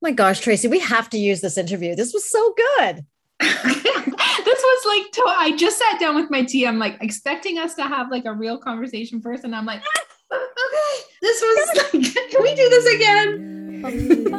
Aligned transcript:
my 0.00 0.12
gosh, 0.12 0.40
Tracy, 0.40 0.68
we 0.68 0.78
have 0.78 1.10
to 1.10 1.18
use 1.18 1.40
this 1.40 1.58
interview. 1.58 1.94
This 1.94 2.12
was 2.12 2.28
so 2.30 2.54
good. 2.56 3.04
this 3.40 3.84
was 3.84 4.84
like 4.86 5.12
to- 5.12 5.24
I 5.26 5.54
just 5.56 5.78
sat 5.78 6.00
down 6.00 6.14
with 6.16 6.30
my 6.30 6.44
tea. 6.44 6.66
I'm 6.66 6.78
like 6.78 6.98
expecting 7.00 7.58
us 7.58 7.74
to 7.74 7.82
have 7.82 8.10
like 8.10 8.24
a 8.24 8.32
real 8.32 8.58
conversation 8.58 9.20
first, 9.20 9.44
and 9.44 9.54
I'm 9.54 9.66
like, 9.66 9.82
okay, 10.32 11.04
this 11.22 11.40
was 11.40 11.76
like, 11.94 12.30
can 12.30 12.42
we 12.42 12.54
do 12.54 12.68
this 12.68 12.94
again? 12.94 13.54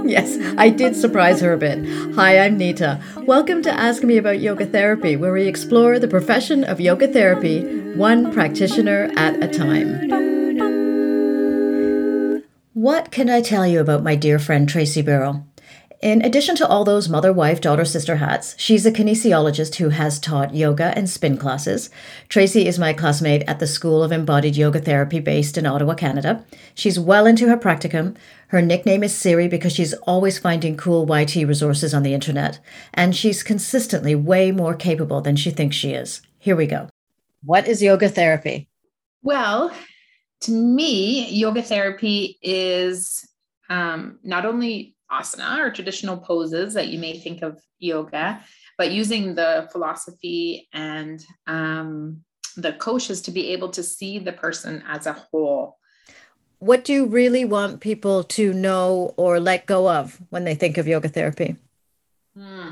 yes, 0.05 0.37
I 0.57 0.69
did 0.69 0.95
surprise 0.97 1.39
her 1.39 1.53
a 1.53 1.57
bit. 1.57 1.85
Hi, 2.15 2.39
I'm 2.39 2.57
Nita. 2.57 3.01
Welcome 3.19 3.61
to 3.63 3.71
Ask 3.71 4.03
Me 4.03 4.17
About 4.17 4.41
Yoga 4.41 4.65
Therapy, 4.65 5.15
where 5.15 5.31
we 5.31 5.47
explore 5.47 5.97
the 5.97 6.09
profession 6.09 6.65
of 6.65 6.81
yoga 6.81 7.07
therapy, 7.07 7.93
one 7.93 8.33
practitioner 8.33 9.09
at 9.15 9.41
a 9.41 9.47
time. 9.47 10.19
What 12.73 13.11
can 13.11 13.29
I 13.29 13.41
tell 13.41 13.65
you 13.67 13.79
about 13.79 14.03
my 14.03 14.15
dear 14.15 14.39
friend 14.39 14.67
Tracy 14.67 15.01
Birrell? 15.01 15.45
In 16.01 16.21
addition 16.21 16.55
to 16.55 16.67
all 16.67 16.85
those 16.85 17.09
mother, 17.09 17.33
wife, 17.33 17.59
daughter, 17.59 17.83
sister 17.83 18.15
hats, 18.15 18.55
she's 18.57 18.85
a 18.85 18.91
kinesiologist 18.91 19.75
who 19.75 19.89
has 19.89 20.17
taught 20.17 20.55
yoga 20.55 20.93
and 20.97 21.09
spin 21.09 21.35
classes. 21.35 21.89
Tracy 22.29 22.67
is 22.67 22.79
my 22.79 22.93
classmate 22.93 23.43
at 23.47 23.59
the 23.59 23.67
School 23.67 24.01
of 24.01 24.13
Embodied 24.13 24.55
Yoga 24.55 24.79
Therapy 24.79 25.19
based 25.19 25.57
in 25.57 25.65
Ottawa, 25.65 25.95
Canada. 25.95 26.45
She's 26.73 26.97
well 26.97 27.25
into 27.25 27.49
her 27.49 27.57
practicum. 27.57 28.15
Her 28.47 28.61
nickname 28.61 29.03
is 29.03 29.13
Siri 29.13 29.49
because 29.49 29.73
she's 29.73 29.93
always 29.93 30.39
finding 30.39 30.77
cool 30.77 31.05
YT 31.05 31.35
resources 31.35 31.93
on 31.93 32.03
the 32.03 32.13
internet. 32.13 32.61
And 32.93 33.13
she's 33.13 33.43
consistently 33.43 34.15
way 34.15 34.53
more 34.53 34.75
capable 34.75 35.19
than 35.19 35.35
she 35.35 35.51
thinks 35.51 35.75
she 35.75 35.91
is. 35.91 36.21
Here 36.37 36.55
we 36.55 36.65
go. 36.65 36.87
What 37.43 37.67
is 37.67 37.83
yoga 37.83 38.07
therapy? 38.07 38.69
Well, 39.21 39.73
to 40.41 40.51
me, 40.51 41.29
yoga 41.29 41.61
therapy 41.61 42.37
is 42.41 43.27
um, 43.69 44.19
not 44.23 44.45
only 44.45 44.95
asana 45.11 45.59
or 45.59 45.71
traditional 45.71 46.17
poses 46.17 46.73
that 46.73 46.87
you 46.87 46.99
may 46.99 47.19
think 47.19 47.41
of 47.41 47.59
yoga, 47.79 48.43
but 48.77 48.91
using 48.91 49.35
the 49.35 49.67
philosophy 49.71 50.67
and 50.73 51.23
um, 51.47 52.21
the 52.55 52.73
koshas 52.73 53.23
to 53.25 53.31
be 53.31 53.49
able 53.49 53.69
to 53.69 53.83
see 53.83 54.19
the 54.19 54.33
person 54.33 54.83
as 54.87 55.05
a 55.05 55.13
whole. 55.13 55.77
What 56.59 56.83
do 56.83 56.93
you 56.93 57.05
really 57.05 57.45
want 57.45 57.79
people 57.79 58.23
to 58.25 58.53
know 58.53 59.13
or 59.17 59.39
let 59.39 59.65
go 59.65 59.89
of 59.89 60.19
when 60.29 60.43
they 60.43 60.55
think 60.55 60.77
of 60.77 60.87
yoga 60.87 61.07
therapy? 61.07 61.55
Hmm. 62.35 62.71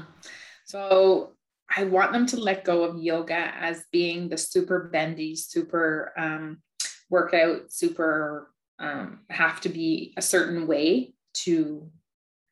So 0.65 1.31
I 1.75 1.85
want 1.85 2.11
them 2.11 2.25
to 2.27 2.37
let 2.37 2.65
go 2.65 2.83
of 2.83 3.01
yoga 3.01 3.53
as 3.55 3.85
being 3.91 4.29
the 4.29 4.37
super 4.37 4.89
bendy, 4.91 5.35
super 5.35 6.11
um, 6.17 6.61
workout, 7.09 7.71
super 7.71 8.51
um, 8.79 9.21
have 9.29 9.61
to 9.61 9.69
be 9.69 10.13
a 10.17 10.21
certain 10.21 10.67
way 10.67 11.13
to 11.33 11.89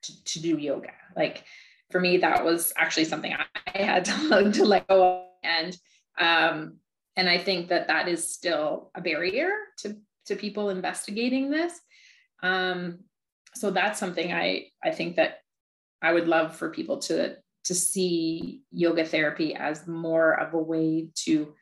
to, 0.06 0.24
to 0.24 0.42
do 0.42 0.58
yoga. 0.58 0.92
Like 1.16 1.44
for 1.92 2.00
me, 2.00 2.18
that 2.18 2.44
was 2.44 2.74
actually 2.78 3.06
something 3.06 3.34
I 3.34 3.78
had 3.78 4.06
to, 4.06 4.52
to 4.54 4.66
let 4.66 4.88
go 4.88 5.04
of. 5.04 5.24
And, 5.44 5.78
um, 6.20 6.78
and 7.16 7.30
I 7.30 7.38
think 7.38 7.70
that 7.70 7.88
that 7.88 8.08
is 8.08 8.34
still 8.34 8.92
a 8.96 9.02
barrier 9.02 9.50
to, 9.80 9.98
to 10.26 10.36
people 10.36 10.70
investigating 10.70 11.50
this. 11.50 11.80
Um, 12.44 13.00
so 13.54 13.72
that's 13.72 14.00
something 14.00 14.34
I, 14.34 14.68
I 14.84 14.92
think 14.92 15.16
that 15.16 15.40
I 16.02 16.14
would 16.14 16.28
love 16.28 16.56
for 16.56 16.70
people 16.72 16.98
to, 17.00 17.38
to 17.66 17.76
see 17.76 18.62
yoga 18.72 19.06
therapy 19.06 19.56
as 19.56 19.88
more 19.88 20.34
of 20.34 20.54
a 20.54 20.60
way 20.60 21.10
to 21.26 21.54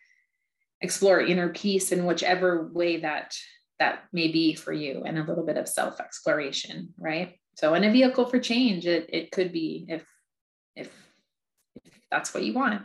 explore 0.81 1.21
inner 1.21 1.49
peace 1.49 1.91
in 1.91 2.05
whichever 2.05 2.69
way 2.73 2.97
that 2.97 3.35
that 3.79 4.03
may 4.11 4.27
be 4.27 4.53
for 4.53 4.73
you 4.73 5.03
and 5.05 5.17
a 5.17 5.23
little 5.23 5.45
bit 5.45 5.57
of 5.57 5.67
self 5.67 5.99
exploration 5.99 6.93
right 6.97 7.39
so 7.55 7.73
in 7.75 7.83
a 7.83 7.91
vehicle 7.91 8.25
for 8.25 8.39
change 8.39 8.85
it, 8.85 9.09
it 9.09 9.31
could 9.31 9.51
be 9.51 9.85
if, 9.87 10.05
if 10.75 10.91
if 11.83 11.93
that's 12.11 12.33
what 12.33 12.43
you 12.43 12.53
want. 12.53 12.83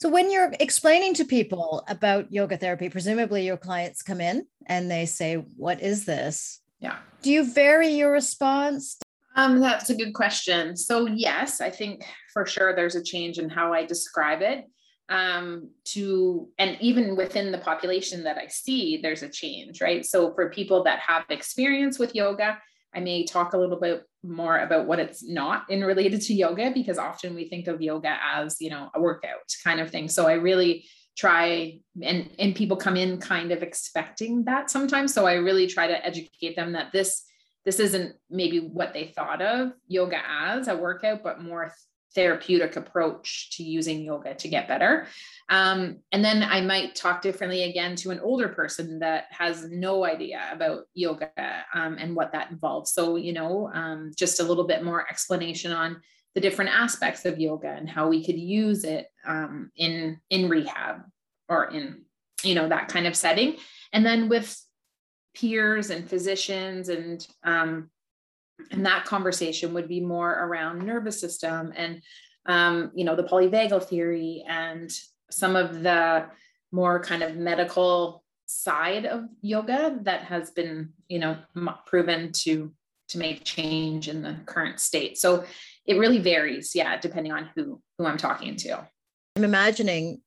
So 0.00 0.08
when 0.08 0.30
you're 0.30 0.52
explaining 0.58 1.14
to 1.14 1.24
people 1.24 1.84
about 1.88 2.32
yoga 2.32 2.56
therapy 2.56 2.88
presumably 2.88 3.44
your 3.44 3.56
clients 3.56 4.02
come 4.02 4.20
in 4.20 4.46
and 4.66 4.90
they 4.90 5.06
say 5.06 5.34
what 5.34 5.82
is 5.82 6.04
this? 6.04 6.60
Yeah. 6.78 6.98
Do 7.22 7.30
you 7.30 7.52
vary 7.52 7.88
your 7.88 8.12
response? 8.12 8.98
Um, 9.36 9.60
that's 9.60 9.90
a 9.90 9.94
good 9.94 10.12
question. 10.12 10.76
So 10.76 11.06
yes 11.06 11.60
i 11.60 11.70
think 11.70 12.04
for 12.32 12.46
sure 12.46 12.74
there's 12.74 12.94
a 12.94 13.02
change 13.02 13.38
in 13.38 13.48
how 13.48 13.72
i 13.72 13.84
describe 13.84 14.42
it. 14.42 14.64
Um, 15.08 15.70
to 15.86 16.48
and 16.56 16.76
even 16.80 17.16
within 17.16 17.50
the 17.50 17.58
population 17.58 18.22
that 18.22 18.38
i 18.38 18.46
see 18.46 19.00
there's 19.02 19.24
a 19.24 19.28
change 19.28 19.80
right? 19.80 20.06
So 20.06 20.32
for 20.34 20.50
people 20.50 20.84
that 20.84 21.00
have 21.00 21.24
experience 21.30 21.98
with 21.98 22.14
yoga 22.14 22.58
I 22.94 23.00
may 23.00 23.24
talk 23.24 23.52
a 23.52 23.58
little 23.58 23.78
bit 23.78 24.04
more 24.22 24.58
about 24.58 24.86
what 24.86 24.98
it's 24.98 25.26
not 25.26 25.70
in 25.70 25.84
related 25.84 26.20
to 26.22 26.34
yoga 26.34 26.70
because 26.72 26.98
often 26.98 27.34
we 27.34 27.48
think 27.48 27.68
of 27.68 27.80
yoga 27.80 28.16
as, 28.34 28.56
you 28.60 28.70
know, 28.70 28.90
a 28.94 29.00
workout 29.00 29.38
kind 29.64 29.80
of 29.80 29.90
thing. 29.90 30.08
So 30.08 30.26
I 30.26 30.34
really 30.34 30.84
try 31.16 31.78
and 32.02 32.30
and 32.38 32.54
people 32.54 32.76
come 32.76 32.96
in 32.96 33.18
kind 33.18 33.52
of 33.52 33.62
expecting 33.62 34.44
that 34.44 34.70
sometimes. 34.70 35.12
So 35.12 35.26
I 35.26 35.34
really 35.34 35.66
try 35.66 35.86
to 35.86 36.04
educate 36.04 36.56
them 36.56 36.72
that 36.72 36.92
this 36.92 37.22
this 37.64 37.78
isn't 37.78 38.16
maybe 38.30 38.58
what 38.58 38.94
they 38.94 39.12
thought 39.14 39.42
of 39.42 39.72
yoga 39.86 40.18
as 40.26 40.68
a 40.68 40.76
workout, 40.76 41.22
but 41.22 41.42
more 41.42 41.72
therapeutic 42.14 42.76
approach 42.76 43.56
to 43.56 43.62
using 43.62 44.02
yoga 44.02 44.34
to 44.34 44.48
get 44.48 44.68
better. 44.68 45.06
Um, 45.48 45.98
and 46.12 46.24
then 46.24 46.42
I 46.42 46.60
might 46.60 46.94
talk 46.94 47.22
differently 47.22 47.64
again 47.64 47.96
to 47.96 48.10
an 48.10 48.20
older 48.20 48.48
person 48.48 48.98
that 49.00 49.24
has 49.30 49.68
no 49.68 50.04
idea 50.04 50.40
about 50.52 50.84
yoga 50.94 51.30
um, 51.74 51.96
and 51.98 52.16
what 52.16 52.32
that 52.32 52.50
involves. 52.50 52.92
So, 52.92 53.16
you 53.16 53.32
know, 53.32 53.70
um, 53.72 54.12
just 54.16 54.40
a 54.40 54.44
little 54.44 54.66
bit 54.66 54.82
more 54.82 55.08
explanation 55.08 55.72
on 55.72 56.00
the 56.34 56.40
different 56.40 56.70
aspects 56.70 57.24
of 57.24 57.40
yoga 57.40 57.68
and 57.68 57.88
how 57.88 58.08
we 58.08 58.24
could 58.24 58.38
use 58.38 58.84
it 58.84 59.08
um, 59.26 59.70
in 59.76 60.20
in 60.30 60.48
rehab 60.48 61.02
or 61.48 61.66
in 61.66 62.02
you 62.44 62.54
know 62.54 62.68
that 62.68 62.88
kind 62.88 63.06
of 63.06 63.16
setting. 63.16 63.56
And 63.92 64.06
then 64.06 64.28
with 64.28 64.56
peers 65.34 65.90
and 65.90 66.08
physicians 66.08 66.88
and 66.88 67.26
um, 67.44 67.90
and 68.70 68.84
that 68.86 69.04
conversation 69.04 69.74
would 69.74 69.88
be 69.88 70.00
more 70.00 70.30
around 70.30 70.84
nervous 70.84 71.20
system 71.20 71.72
and 71.76 72.02
um, 72.46 72.90
you 72.94 73.04
know 73.04 73.16
the 73.16 73.24
polyvagal 73.24 73.84
theory 73.84 74.44
and 74.48 74.90
some 75.30 75.56
of 75.56 75.82
the 75.82 76.26
more 76.72 77.02
kind 77.02 77.22
of 77.22 77.36
medical 77.36 78.24
side 78.46 79.06
of 79.06 79.24
yoga 79.42 79.98
that 80.02 80.22
has 80.22 80.50
been 80.50 80.90
you 81.08 81.18
know 81.18 81.36
proven 81.86 82.32
to 82.32 82.72
to 83.08 83.18
make 83.18 83.44
change 83.44 84.08
in 84.08 84.22
the 84.22 84.36
current 84.46 84.78
state. 84.78 85.18
So 85.18 85.44
it 85.84 85.98
really 85.98 86.18
varies 86.18 86.74
yeah 86.74 86.98
depending 86.98 87.32
on 87.32 87.50
who 87.54 87.80
who 87.98 88.06
i'm 88.06 88.18
talking 88.18 88.56
to. 88.56 88.86
I'm 89.36 89.44
imagining 89.44 90.22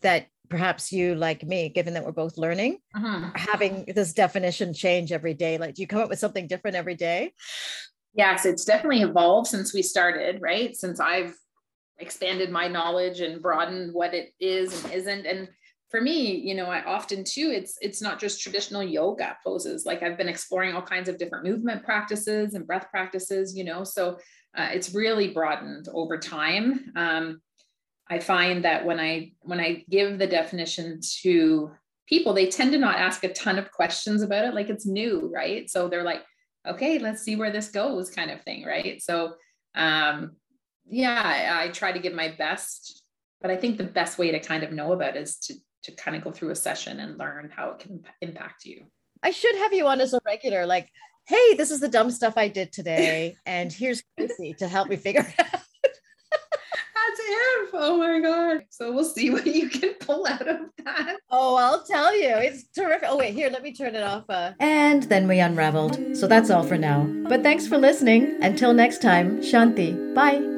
that 0.00 0.28
perhaps 0.52 0.92
you 0.92 1.14
like 1.14 1.42
me 1.44 1.70
given 1.70 1.94
that 1.94 2.04
we're 2.04 2.12
both 2.12 2.36
learning 2.36 2.76
uh-huh. 2.94 3.30
having 3.34 3.86
this 3.96 4.12
definition 4.12 4.74
change 4.74 5.10
every 5.10 5.32
day 5.32 5.56
like 5.56 5.74
do 5.74 5.80
you 5.80 5.88
come 5.88 6.02
up 6.02 6.10
with 6.10 6.18
something 6.18 6.46
different 6.46 6.76
every 6.76 6.94
day? 6.94 7.32
Yes 8.12 8.44
it's 8.44 8.66
definitely 8.66 9.00
evolved 9.00 9.48
since 9.48 9.72
we 9.72 9.82
started 9.82 10.40
right? 10.42 10.76
Since 10.76 11.00
i've 11.00 11.34
expanded 11.96 12.50
my 12.50 12.68
knowledge 12.68 13.20
and 13.20 13.40
broadened 13.40 13.94
what 13.94 14.12
it 14.12 14.34
is 14.40 14.84
and 14.84 14.92
isn't. 14.92 15.24
And 15.24 15.48
for 15.90 16.00
me 16.02 16.36
you 16.36 16.54
know 16.54 16.66
i 16.66 16.82
often 16.84 17.22
too 17.22 17.52
it's 17.54 17.76
it's 17.80 18.00
not 18.02 18.20
just 18.20 18.42
traditional 18.42 18.82
yoga 18.82 19.38
poses. 19.42 19.86
Like 19.86 20.02
i've 20.02 20.18
been 20.18 20.28
exploring 20.28 20.74
all 20.74 20.82
kinds 20.82 21.08
of 21.08 21.16
different 21.16 21.46
movement 21.46 21.82
practices 21.82 22.52
and 22.52 22.66
breath 22.66 22.88
practices 22.90 23.56
you 23.56 23.64
know? 23.64 23.84
So 23.84 24.18
uh, 24.54 24.68
it's 24.70 24.94
really 24.94 25.28
broadened 25.28 25.88
over 25.94 26.18
time. 26.18 26.92
Um, 26.94 27.40
I 28.12 28.18
find 28.18 28.62
that 28.66 28.84
when 28.84 29.00
I 29.00 29.32
when 29.40 29.58
I 29.58 29.84
give 29.88 30.18
the 30.18 30.26
definition 30.26 31.00
to 31.22 31.70
people, 32.06 32.34
they 32.34 32.46
tend 32.50 32.72
to 32.72 32.78
not 32.78 32.98
ask 32.98 33.24
a 33.24 33.32
ton 33.32 33.58
of 33.58 33.72
questions 33.72 34.20
about 34.20 34.44
it, 34.44 34.52
like 34.52 34.68
it's 34.68 34.84
new, 34.84 35.30
right? 35.34 35.70
So 35.70 35.88
they're 35.88 36.02
like, 36.02 36.22
okay, 36.68 36.98
let's 36.98 37.22
see 37.22 37.36
where 37.36 37.50
this 37.50 37.70
goes, 37.70 38.10
kind 38.10 38.30
of 38.30 38.42
thing, 38.42 38.66
right? 38.66 39.00
So 39.00 39.32
um, 39.74 40.32
yeah, 40.86 41.22
I, 41.24 41.64
I 41.64 41.68
try 41.70 41.90
to 41.92 42.00
give 42.00 42.12
my 42.12 42.34
best, 42.36 43.02
but 43.40 43.50
I 43.50 43.56
think 43.56 43.78
the 43.78 43.84
best 43.84 44.18
way 44.18 44.30
to 44.30 44.40
kind 44.40 44.62
of 44.62 44.72
know 44.72 44.92
about 44.92 45.16
is 45.16 45.38
to 45.44 45.54
to 45.84 45.92
kind 45.92 46.14
of 46.14 46.22
go 46.22 46.32
through 46.32 46.50
a 46.50 46.54
session 46.54 47.00
and 47.00 47.18
learn 47.18 47.50
how 47.56 47.70
it 47.70 47.78
can 47.78 48.02
impact 48.20 48.66
you. 48.66 48.84
I 49.22 49.30
should 49.30 49.56
have 49.56 49.72
you 49.72 49.86
on 49.86 50.02
as 50.02 50.12
a 50.12 50.20
regular, 50.26 50.66
like, 50.66 50.90
hey, 51.26 51.54
this 51.54 51.70
is 51.70 51.80
the 51.80 51.88
dumb 51.88 52.10
stuff 52.10 52.34
I 52.36 52.48
did 52.48 52.72
today, 52.72 53.36
and 53.46 53.72
here's 53.72 54.02
Casey 54.18 54.52
to 54.58 54.68
help 54.68 54.90
me 54.90 54.96
figure 54.96 55.26
out. 55.38 55.51
Oh 57.72 57.98
my 57.98 58.20
God. 58.20 58.64
So 58.70 58.92
we'll 58.92 59.04
see 59.04 59.30
what 59.34 59.46
you 59.46 59.68
can 59.68 59.94
pull 59.94 60.26
out 60.26 60.46
of 60.46 60.58
that. 60.84 61.16
Oh, 61.30 61.56
I'll 61.56 61.82
tell 61.84 62.14
you. 62.16 62.34
It's 62.36 62.64
terrific. 62.74 63.08
Oh, 63.08 63.16
wait, 63.16 63.34
here, 63.34 63.50
let 63.50 63.62
me 63.62 63.72
turn 63.72 63.94
it 63.94 64.02
off. 64.02 64.24
Uh... 64.28 64.52
And 64.60 65.04
then 65.04 65.28
we 65.28 65.40
unraveled. 65.40 66.16
So 66.16 66.26
that's 66.26 66.50
all 66.50 66.64
for 66.64 66.78
now. 66.78 67.04
But 67.28 67.42
thanks 67.42 67.66
for 67.66 67.78
listening. 67.78 68.36
Until 68.42 68.72
next 68.72 69.02
time, 69.02 69.40
Shanti. 69.40 70.14
Bye. 70.14 70.51